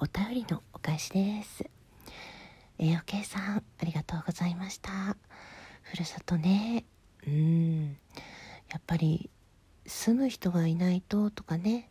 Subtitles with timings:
[0.00, 1.64] お便りのお返しです。
[2.78, 5.16] えー、おけいさん、ありがとうございました。
[5.82, 6.84] ふるさとね、
[7.26, 7.96] うん、
[8.70, 9.28] やっぱり
[9.86, 11.90] 住む人がいないととかね、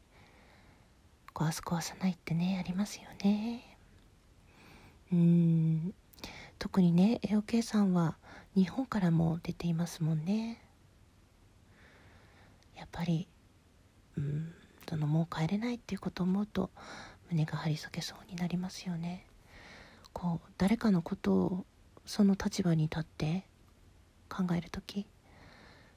[1.33, 3.77] 壊す壊さないってね、ありますよね。
[5.11, 5.93] うん、
[6.59, 8.15] 特にね、えおけいさんは
[8.55, 10.61] 日本からも出ていますもんね。
[12.73, 13.27] やっぱり、
[14.15, 14.53] うん、
[14.87, 16.69] そのもう帰れないっていうことを思うと
[17.29, 19.25] 胸が張り裂けそうになりますよね。
[20.13, 21.65] こう誰かのことを
[22.05, 23.43] その立場に立って
[24.29, 25.05] 考える時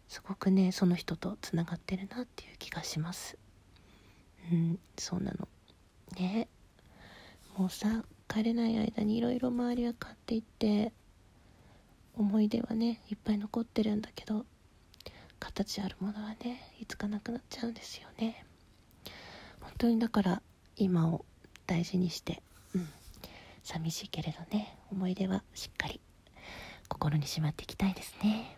[0.08, 3.38] すごくねその人とつながってるなっていう気がします。
[4.52, 5.48] うんそうなの。
[6.18, 6.48] ね。
[7.56, 10.92] もうさ帰れない間にいろいろ周りは買っていって
[12.14, 14.44] 思い出はねいっぱい残ってるんだけど
[15.38, 18.44] 形あるものはねいつかなくなっちゃうんですよね。
[19.60, 20.42] 本当にだから
[20.84, 21.24] 今を
[21.66, 22.42] 大事にして
[22.74, 22.88] うん
[23.62, 26.00] 寂しいけれどね思い出はしっかり
[26.88, 28.56] 心にしまっていきたいですね。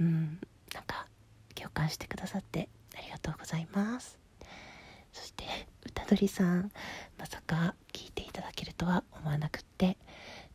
[0.00, 0.40] うん
[0.74, 1.06] なんか
[1.54, 4.18] 共感してくださってありがとうございます。
[5.12, 5.44] そして
[5.84, 6.70] 歌取さん
[7.18, 9.96] まさか聞いていただけるとは思わなくって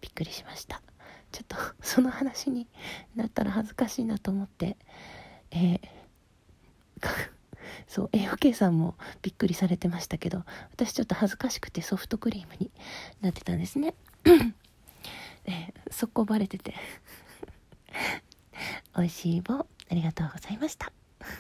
[0.01, 0.81] びっくりしました。
[1.31, 2.67] ちょっとその話に
[3.15, 4.77] なったら恥ずかしいなと思って
[5.51, 5.79] えー
[7.95, 10.43] そう AOK さんもびっくりされてましたけど
[10.73, 12.69] 私ちょっと恥ずかしくてソフトクリームに
[13.21, 13.93] なってたんですね。
[15.45, 16.73] え、速攻バレてて。
[18.97, 20.91] 美味しい棒ありがとうございました。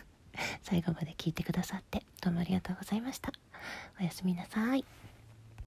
[0.63, 3.33] 最後まで聞いてくださってどうもありがとうございました。
[3.99, 4.85] おやすみなさい。